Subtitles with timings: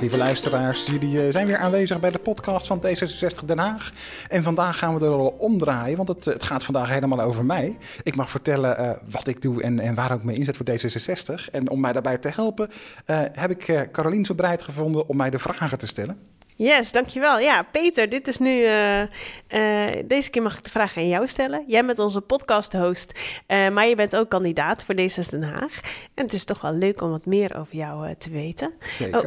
[0.00, 3.92] Lieve luisteraars, jullie eh, zijn weer aanwezig bij de podcast van D66 Den Haag.
[4.28, 7.78] En vandaag gaan we de rollen omdraaien, want het, het gaat vandaag helemaal over mij.
[8.02, 11.50] Ik mag vertellen uh, wat ik doe en, en waar ik me inzet voor D66.
[11.52, 12.68] En om mij daarbij te helpen
[13.06, 16.18] uh, heb ik uh, Carolien zo bereid gevonden om mij de vragen te stellen.
[16.58, 17.38] Yes, dankjewel.
[17.38, 18.50] Ja, Peter, dit is nu.
[18.50, 19.06] Uh, uh,
[20.04, 21.64] deze keer mag ik de vraag aan jou stellen.
[21.66, 23.18] Jij bent onze podcast-host,
[23.48, 25.80] uh, maar je bent ook kandidaat voor D66 Den Haag.
[26.14, 28.72] En het is toch wel leuk om wat meer over jou te weten.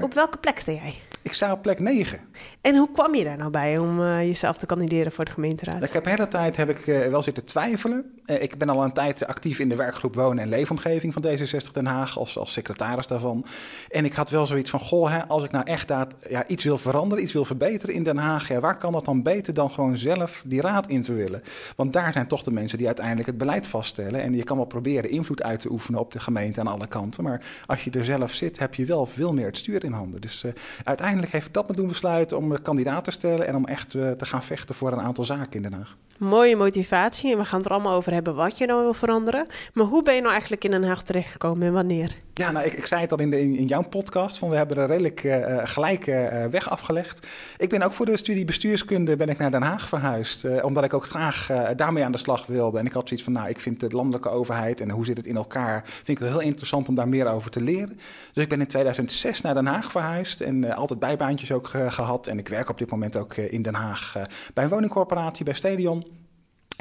[0.02, 0.96] op welke plek sta jij?
[1.22, 2.20] Ik sta op plek 9.
[2.62, 5.84] En hoe kwam je daar nou bij om jezelf te kandideren voor de gemeenteraad?
[5.84, 8.20] Ik heb de hele tijd heb ik, wel zitten twijfelen.
[8.26, 11.86] Ik ben al een tijd actief in de werkgroep Wonen en Leefomgeving van D66 Den
[11.86, 13.46] Haag, als, als secretaris daarvan.
[13.90, 16.64] En ik had wel zoiets van: goh, hè, als ik nou echt daar, ja, iets
[16.64, 19.70] wil veranderen iets wil verbeteren in Den Haag, ja, waar kan dat dan beter dan
[19.70, 21.44] gewoon zelf die raad in te willen?
[21.76, 24.22] Want daar zijn toch de mensen die uiteindelijk het beleid vaststellen.
[24.22, 27.24] En je kan wel proberen invloed uit te oefenen op de gemeente aan alle kanten.
[27.24, 30.22] Maar als je er zelf zit, heb je wel veel meer het stuur in handen.
[30.22, 30.52] Dus uh,
[30.84, 34.26] uiteindelijk heeft dat me doen besluiten om kandidaat te stellen en om echt uh, te
[34.26, 35.98] gaan vechten voor een aantal zaken in Den Haag.
[36.22, 39.48] Mooie motivatie en we gaan het er allemaal over hebben wat je nou wil veranderen.
[39.74, 42.16] Maar hoe ben je nou eigenlijk in Den Haag terechtgekomen en wanneer?
[42.42, 45.24] Ja, nou, ik, zei het al in, in, jouw podcast, van we hebben een redelijk
[45.24, 47.28] uh, gelijke uh, weg afgelegd.
[47.58, 50.94] Ik ben ook voor de studie bestuurskunde ben ik naar Den Haag verhuisd, omdat ik
[50.94, 52.80] ook graag daarmee aan de slag wilde.
[52.80, 55.26] En ik had zoiets van, nou, ik vind de landelijke overheid en hoe zit het
[55.26, 58.00] in elkaar, vind ik wel heel interessant om daar meer over te leren.
[58.34, 62.28] Dus ik ben in 2006 naar Den Haag verhuisd en altijd bijbaantjes ook gehad.
[62.28, 64.16] En ik werk op dit moment ook in Den Haag
[64.54, 66.21] bij een woningcorporatie, bij Stadion.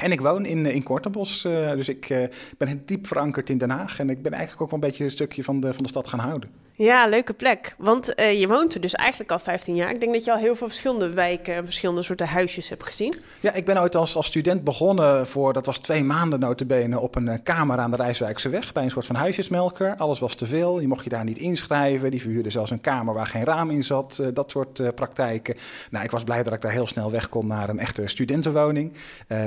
[0.01, 2.23] En ik woon in, in Kortenbos, uh, dus ik uh,
[2.57, 3.99] ben diep verankerd in Den Haag.
[3.99, 6.07] En ik ben eigenlijk ook wel een beetje een stukje van de, van de stad
[6.07, 6.49] gaan houden.
[6.81, 7.75] Ja, leuke plek.
[7.77, 9.89] Want uh, je woont er dus eigenlijk al 15 jaar.
[9.89, 13.15] Ik denk dat je al heel veel verschillende wijken, verschillende soorten huisjes hebt gezien.
[13.39, 17.15] Ja, ik ben ooit als, als student begonnen voor, dat was twee maanden notabene, op
[17.15, 18.73] een uh, kamer aan de Rijswijkse weg.
[18.73, 19.95] Bij een soort van huisjesmelker.
[19.95, 22.11] Alles was te veel, je mocht je daar niet inschrijven.
[22.11, 24.17] Die verhuurde zelfs een kamer waar geen raam in zat.
[24.21, 25.55] Uh, dat soort praktijken.
[25.91, 28.93] Nou, ik was blij dat ik daar heel snel weg kon naar een echte studentenwoning.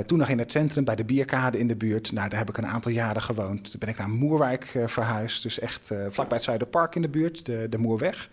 [0.05, 2.11] toen nog in het centrum, bij de Bierkade in de buurt.
[2.11, 3.71] Nou, daar heb ik een aantal jaren gewoond.
[3.71, 5.43] Toen ben ik naar Moerwijk verhuisd.
[5.43, 8.29] Dus echt vlakbij het Zuiderpark in de buurt de, de Moerweg.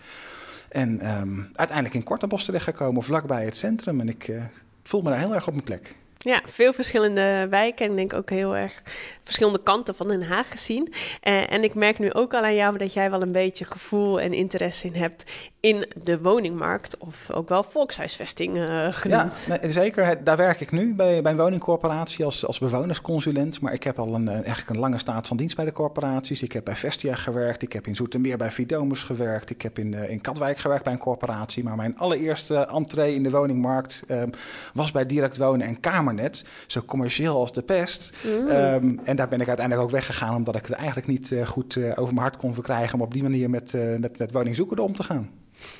[0.68, 4.00] En um, uiteindelijk in Kortenbos terechtgekomen, vlakbij het centrum.
[4.00, 4.42] En ik uh,
[4.82, 5.94] voel me daar heel erg op mijn plek.
[6.24, 8.82] Ja, veel verschillende wijken en denk ook heel erg
[9.24, 10.88] verschillende kanten van Den Haag gezien.
[11.22, 14.20] Uh, en ik merk nu ook al aan jou dat jij wel een beetje gevoel
[14.20, 19.48] en interesse in hebt in de woningmarkt, of ook wel volkshuisvesting uh, genoemd.
[19.48, 20.24] Ja, zeker.
[20.24, 23.60] Daar werk ik nu bij, bij een woningcorporatie als, als bewonersconsulent.
[23.60, 26.42] Maar ik heb al een, eigenlijk een lange staat van dienst bij de corporaties.
[26.42, 29.94] Ik heb bij Vestia gewerkt, ik heb in Zoetermeer bij Fidomus gewerkt, ik heb in,
[29.94, 31.64] in Katwijk gewerkt bij een corporatie.
[31.64, 34.30] Maar mijn allereerste entree in de woningmarkt um,
[34.74, 35.80] was bij Direct Wonen en
[36.16, 36.44] Kamernet.
[36.66, 38.12] Zo commercieel als de pest.
[38.24, 38.48] Mm.
[38.48, 41.76] Um, en daar ben ik uiteindelijk ook weggegaan, omdat ik het eigenlijk niet uh, goed
[41.76, 44.84] uh, over mijn hart kon verkrijgen om op die manier met, uh, met, met woningzoekenden
[44.84, 45.30] om te gaan.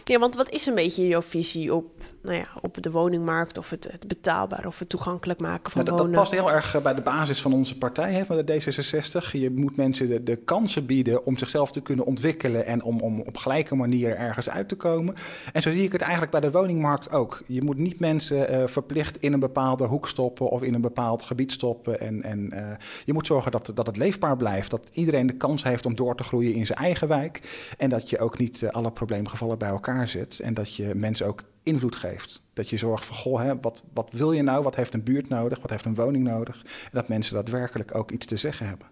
[0.04, 3.71] Ja, want wat is een beetje jouw visie op, nou ja, op de woningmarkt of
[3.71, 6.12] het, het betaalbaar of het toegankelijk maken van nou, dat, wonen?
[6.12, 9.31] Dat past heel erg bij de basis van onze partij, hè, van de D66.
[9.33, 13.21] Je moet mensen de, de kansen bieden om zichzelf te kunnen ontwikkelen en om, om
[13.21, 15.15] op gelijke manier ergens uit te komen.
[15.53, 17.43] En zo zie ik het eigenlijk bij de woningmarkt ook.
[17.47, 21.22] Je moet niet mensen uh, verplicht in een bepaalde hoek stoppen of in een bepaald
[21.22, 22.00] gebied stoppen.
[22.00, 22.71] En, en uh,
[23.05, 26.16] je moet zorgen dat, dat het leefbaar blijft, dat iedereen de kans heeft om door
[26.16, 27.41] te groeien in zijn eigen wijk.
[27.78, 31.43] En dat je ook niet alle probleemgevallen bij elkaar zet en dat je mensen ook
[31.62, 32.43] invloed geeft.
[32.53, 34.62] Dat je zorgt van, goh, hè, wat, wat wil je nou?
[34.62, 35.61] Wat heeft een buurt nodig?
[35.61, 36.62] Wat heeft een woning nodig?
[36.65, 38.87] En dat mensen daadwerkelijk ook iets te zeggen hebben.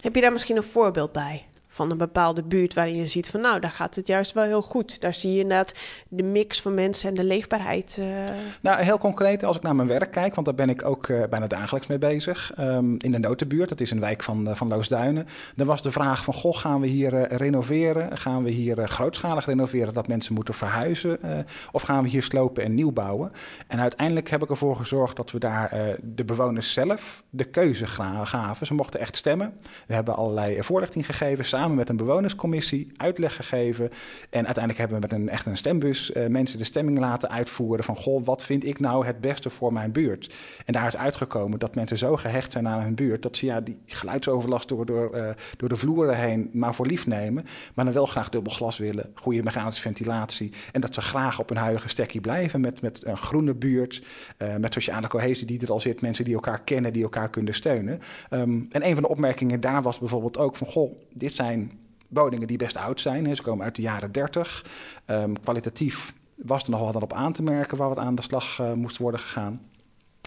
[0.00, 1.46] Heb je daar misschien een voorbeeld bij?
[1.74, 4.62] Van een bepaalde buurt waarin je ziet van nou, daar gaat het juist wel heel
[4.62, 5.00] goed.
[5.00, 5.74] Daar zie je inderdaad
[6.08, 7.96] de mix van mensen en de leefbaarheid.
[8.00, 8.06] Uh...
[8.60, 11.22] Nou, heel concreet, als ik naar mijn werk kijk, want daar ben ik ook uh,
[11.30, 12.52] bijna dagelijks mee bezig.
[12.58, 15.26] Um, in de Notenbuurt, dat is een wijk van, uh, van Loosduinen.
[15.56, 18.18] Dan was de vraag van, goh, gaan we hier renoveren?
[18.18, 21.18] Gaan we hier grootschalig renoveren dat mensen moeten verhuizen?
[21.72, 23.32] of gaan we hier slopen en nieuw bouwen?
[23.66, 28.66] En uiteindelijk heb ik ervoor gezorgd dat we daar de bewoners zelf de keuze gaven.
[28.66, 29.52] Ze mochten echt stemmen.
[29.86, 33.90] We hebben allerlei voorlichting gegeven, samen met een bewonerscommissie uitleg gegeven.
[34.30, 37.84] En uiteindelijk hebben we met een echt een stembus uh, mensen de stemming laten uitvoeren
[37.84, 40.34] van goh, wat vind ik nou het beste voor mijn buurt?
[40.64, 43.60] En daar is uitgekomen dat mensen zo gehecht zijn aan hun buurt dat ze ja,
[43.60, 47.44] die geluidsoverlast door, door, uh, door de vloeren heen maar voor lief nemen,
[47.74, 51.48] maar dan wel graag dubbel glas willen, goede mechanische ventilatie en dat ze graag op
[51.48, 54.02] hun huidige stekkie blijven met, met een groene buurt,
[54.38, 57.54] uh, met sociale cohesie die er al zit, mensen die elkaar kennen, die elkaar kunnen
[57.54, 58.00] steunen.
[58.30, 61.53] Um, en een van de opmerkingen daar was bijvoorbeeld ook van goh, dit zijn
[62.08, 63.36] woningen die best oud zijn.
[63.36, 64.64] Ze komen uit de jaren 30.
[65.06, 68.58] Um, kwalitatief was er nog wat op aan te merken waar wat aan de slag
[68.58, 69.60] uh, moest worden gegaan.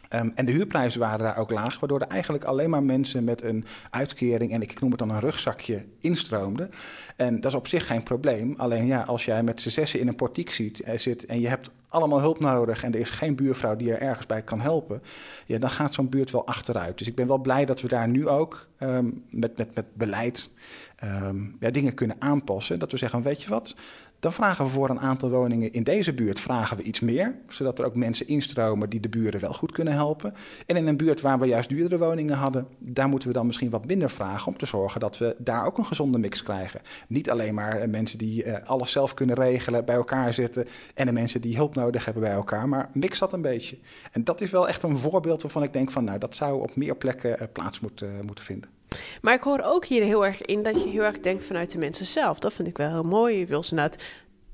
[0.09, 3.41] Ehm, en de huurprijzen waren daar ook laag, waardoor er eigenlijk alleen maar mensen met
[3.41, 6.71] een uitkering en ik noem het dan een rugzakje instroomden.
[7.15, 8.53] En dat is op zich geen probleem.
[8.57, 11.47] Alleen ja, als jij met z'n zessen in een portiek ziet, eh, zit en je
[11.47, 15.01] hebt allemaal hulp nodig en er is geen buurvrouw die er ergens bij kan helpen,
[15.45, 16.97] ja, dan gaat zo'n buurt wel achteruit.
[16.97, 20.49] Dus ik ben wel blij dat we daar nu ook ehm, met, met, met beleid
[20.95, 22.79] ehm, ja, dingen kunnen aanpassen.
[22.79, 23.75] Dat we zeggen, weet je wat,
[24.19, 27.79] dan vragen we voor een aantal woningen in deze buurt vragen we iets meer, zodat
[27.79, 30.33] er ook mensen instromen die de buren wel goed kunnen helpen.
[30.65, 33.69] En in een buurt waar we juist duurdere woningen hadden, daar moeten we dan misschien
[33.69, 36.81] wat minder vragen om te zorgen dat we daar ook een gezonde mix krijgen.
[37.07, 41.05] Niet alleen maar eh, mensen die uh, alles zelf kunnen regelen bij elkaar zitten en
[41.05, 43.77] de mensen die hulp nodig hebben bij elkaar, maar mix dat een beetje.
[44.11, 46.75] En dat is wel echt een voorbeeld waarvan ik denk van nou dat zou op
[46.75, 48.76] meer plekken uh, plaats moeten, moeten vinden.
[49.21, 51.77] Maar ik hoor ook hier heel erg in dat je heel erg denkt vanuit de
[51.77, 52.39] mensen zelf.
[52.39, 53.37] Dat vind ik wel heel mooi.
[53.37, 54.03] Je wil ze inderdaad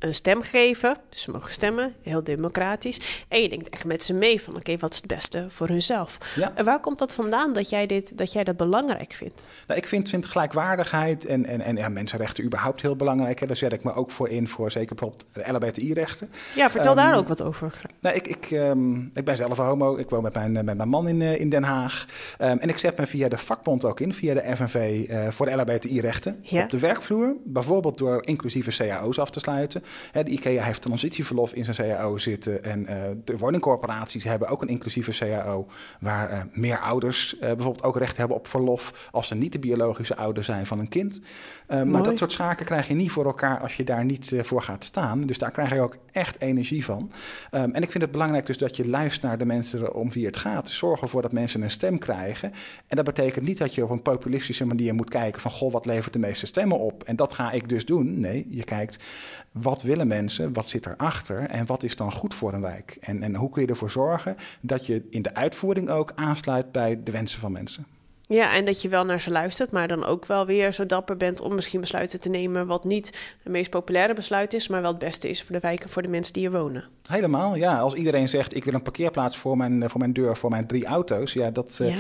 [0.03, 0.97] een stem geven.
[1.09, 3.25] Dus ze mogen stemmen, heel democratisch.
[3.27, 6.17] En je denkt echt met ze mee van oké, wat is het beste voor hunzelf.
[6.35, 6.51] Ja.
[6.55, 9.43] En waar komt dat vandaan dat jij, dit, dat, jij dat belangrijk vindt?
[9.67, 13.39] Nou, ik vind, vind gelijkwaardigheid en, en, en ja, mensenrechten überhaupt heel belangrijk.
[13.39, 13.47] Hè.
[13.47, 16.29] Daar zet ik me ook voor in, voor zeker bijvoorbeeld de LHBTI-rechten.
[16.55, 17.81] Ja, vertel daar ehm, ook wat over.
[17.99, 19.95] Nou, ik, ik, um, ik ben zelf een homo.
[19.95, 22.05] Ik woon met mijn, met mijn man in, uh, in Den Haag.
[22.39, 25.31] Um, en ik zet me via de vakbond ook in, via de FNV, uh, eh,
[25.31, 26.39] voor de LHBTI-rechten.
[26.41, 26.63] Ja.
[26.63, 28.71] Op de werkvloer, bijvoorbeeld door inclusieve
[29.03, 29.83] cao's af te sluiten.
[30.11, 32.63] De IKEA heeft transitieverlof in zijn CAO zitten.
[32.63, 35.67] En uh, de woningcorporaties hebben ook een inclusieve CAO.
[35.99, 39.09] Waar uh, meer ouders uh, bijvoorbeeld ook recht hebben op verlof.
[39.11, 41.21] als ze niet de biologische ouder zijn van een kind.
[41.67, 44.83] maar dat soort zaken krijg je niet voor elkaar als je daar niet voor gaat
[44.83, 45.21] staan.
[45.21, 47.11] Dus daar krijg je ook echt energie van.
[47.51, 50.25] Um, en ik vind het belangrijk dus dat je luistert naar de mensen om wie
[50.25, 50.69] het gaat.
[50.69, 52.51] Zorg ervoor dat mensen een stem krijgen.
[52.87, 55.85] En dat betekent niet dat je op een populistische manier moet kijken van goh, wat
[55.85, 57.03] levert de meeste stemmen op?
[57.03, 58.19] En dat ga ik dus doen.
[58.19, 59.03] Nee, je kijkt
[59.51, 62.97] wat willen mensen, wat zit erachter en wat is dan goed voor een wijk?
[63.01, 67.03] En, en hoe kun je ervoor zorgen dat je in de uitvoering ook aansluit bij
[67.03, 67.85] de wensen van mensen?
[68.27, 71.17] Ja, en dat je wel naar ze luistert, maar dan ook wel weer zo dapper
[71.17, 74.89] bent om misschien besluiten te nemen wat niet de meest populaire besluit is, maar wel
[74.89, 76.83] het beste is voor de wijken, voor de mensen die hier wonen.
[77.07, 77.79] Helemaal, ja.
[77.79, 80.85] Als iedereen zegt ik wil een parkeerplaats voor mijn, voor mijn deur, voor mijn drie
[80.85, 81.97] auto's, ja, dat uh,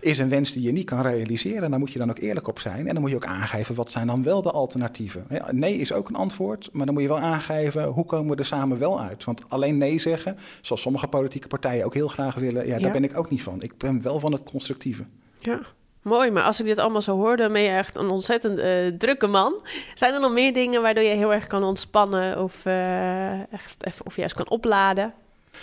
[0.00, 1.70] is een wens die je niet kan realiseren.
[1.70, 3.90] Daar moet je dan ook eerlijk op zijn en dan moet je ook aangeven wat
[3.90, 5.26] zijn dan wel de alternatieven.
[5.50, 8.46] Nee is ook een antwoord, maar dan moet je wel aangeven hoe komen we er
[8.46, 9.24] samen wel uit.
[9.24, 13.04] Want alleen nee zeggen, zoals sommige politieke partijen ook heel graag willen, ja, daar ben
[13.04, 13.62] ik ook niet van.
[13.62, 15.04] Ik ben wel van het constructieve.
[15.44, 15.60] Ja,
[16.02, 16.30] mooi.
[16.30, 19.26] Maar als ik dit allemaal zo hoor, dan ben je echt een ontzettend uh, drukke
[19.26, 19.66] man.
[19.94, 24.06] Zijn er nog meer dingen waardoor je heel erg kan ontspannen of, uh, echt even,
[24.06, 25.14] of juist kan opladen?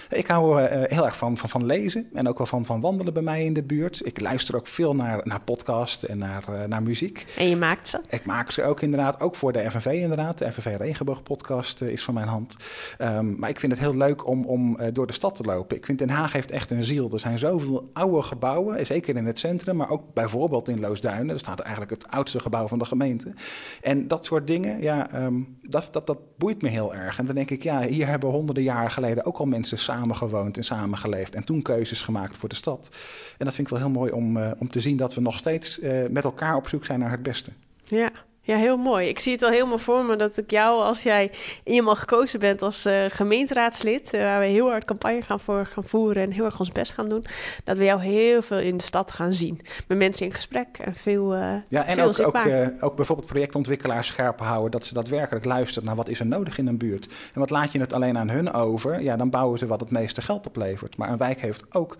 [0.09, 3.13] Ik hou uh, heel erg van, van, van, lezen en ook wel van, van wandelen
[3.13, 4.05] bij mij in de buurt.
[4.05, 7.25] Ik luister ook veel naar, naar podcasts en naar, uh, naar muziek.
[7.37, 8.01] En je maakt ze?
[8.09, 10.37] Ik maak ze ook inderdaad, ook voor de FNV inderdaad.
[10.37, 12.55] De FNV Regenboog podcast uh, is van mijn hand.
[12.99, 15.77] Um, maar ik vind het heel leuk om, om door de stad te lopen.
[15.77, 17.11] Ik vind Den Haag heeft echt een ziel.
[17.11, 21.27] Er zijn zoveel oude gebouwen, zeker in het centrum, maar ook bijvoorbeeld in Loosduinen.
[21.27, 23.33] Daar staat eigenlijk het oudste gebouw van de gemeente.
[23.81, 27.19] En dat soort dingen, ja, um, dat, dat, dat boeit me heel erg.
[27.19, 30.57] En dan denk ik, ja, hier hebben honderden jaren geleden ook al mensen samen gewoond
[30.57, 32.95] en samen geleefd en toen keuzes gemaakt voor de stad.
[33.37, 35.37] En dat vind ik wel heel mooi om, uh, om te zien dat we nog
[35.37, 37.51] steeds uh, met elkaar op zoek zijn naar het beste.
[37.83, 38.09] Ja,
[38.43, 39.07] ja, heel mooi.
[39.07, 41.31] Ik zie het al helemaal voor me dat ik jou, als jij
[41.63, 45.83] eenmaal gekozen bent als uh, gemeenteraadslid, uh, waar we heel hard campagne gaan voor gaan
[45.83, 47.25] voeren en heel erg ons best gaan doen,
[47.63, 49.61] dat we jou heel veel in de stad gaan zien.
[49.87, 54.07] Met mensen in gesprek en veel uh, Ja, en veel ook, ook, ook, bijvoorbeeld projectontwikkelaars
[54.07, 57.07] scherp houden, dat ze daadwerkelijk luisteren naar wat is er nodig in een buurt.
[57.33, 59.91] En wat laat je het alleen aan hun over, ja, dan bouwen ze wat het
[59.91, 60.97] meeste geld oplevert.
[60.97, 61.97] Maar een wijk heeft ook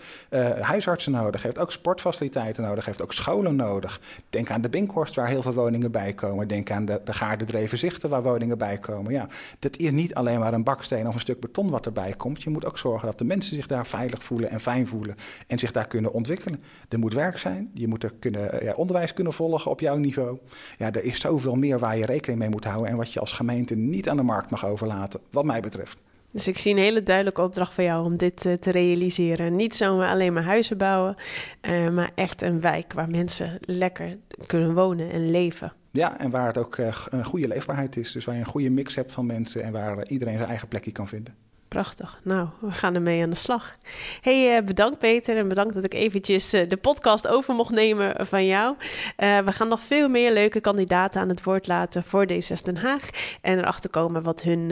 [0.59, 3.99] huisartsen nodig, heeft ook sportfaciliteiten nodig, heeft ook scholen nodig.
[4.29, 6.47] Denk aan de Binkhorst, waar heel veel woningen bij komen komen.
[6.47, 9.11] Denk aan de, de gaardedreven zichten waar woningen bij komen.
[9.11, 9.27] Ja,
[9.59, 12.43] dat is niet alleen maar een baksteen of een stuk beton wat erbij komt.
[12.43, 15.15] Je moet ook zorgen dat de mensen zich daar veilig voelen en fijn voelen
[15.47, 16.63] en zich daar kunnen ontwikkelen.
[16.89, 19.97] Er moet werk zijn, je moet er kunnen, eh, ja, onderwijs kunnen volgen op jouw
[19.97, 20.37] niveau.
[20.77, 23.33] Ja, er is zoveel meer waar je rekening mee moet houden en wat je als
[23.33, 25.97] gemeente niet aan de markt mag overlaten, wat mij betreft.
[26.31, 29.55] Dus ik zie een hele duidelijke opdracht voor jou om dit uh, te realiseren.
[29.55, 31.15] Niet zomaar alleen maar huizen bouwen,
[31.61, 35.73] uh, maar echt een wijk waar mensen lekker kunnen wonen en leven.
[35.91, 38.11] Ja, en waar het ook uh, een goede leefbaarheid is.
[38.11, 40.91] Dus waar je een goede mix hebt van mensen en waar iedereen zijn eigen plekje
[40.91, 41.35] kan vinden.
[41.71, 42.19] Prachtig.
[42.23, 43.75] Nou, we gaan ermee aan de slag.
[44.21, 48.27] hey, uh, bedankt Peter en bedankt dat ik eventjes uh, de podcast over mocht nemen
[48.27, 48.75] van jou.
[48.79, 52.77] Uh, we gaan nog veel meer leuke kandidaten aan het woord laten voor D6 Den
[52.77, 53.09] Haag.
[53.41, 54.71] En erachter komen wat hun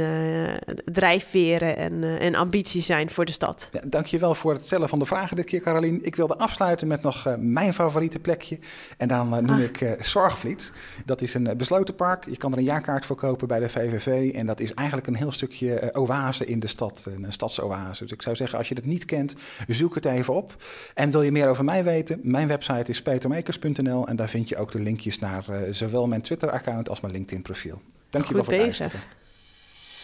[0.86, 3.70] drijfveren en, en ambities zijn voor de stad.
[3.72, 6.06] Ja, dankjewel voor het stellen van de vragen dit keer, Carolien.
[6.06, 8.60] Ik wilde afsluiten met nog mijn favoriete plekje.
[8.98, 9.60] En dan noem ah.
[9.60, 10.74] ik Zorgvliet.
[11.06, 12.26] Dat is een besloten park.
[12.26, 14.34] Je kan er een jaarkaart voor kopen bij de VVV.
[14.34, 18.04] En dat is eigenlijk een heel stukje oase in de stad stad, een stadsoase.
[18.04, 19.36] Dus ik zou zeggen, als je het niet kent,
[19.68, 20.56] zoek het even op.
[20.94, 22.20] En wil je meer over mij weten?
[22.24, 26.90] Mijn website is petermakers.nl en daar vind je ook de linkjes naar zowel mijn Twitter-account
[26.90, 27.82] als mijn LinkedIn-profiel.
[28.10, 28.94] Dankjewel Goed voor het bezig.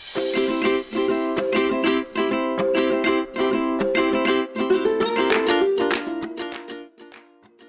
[0.09, 0.44] luisteren.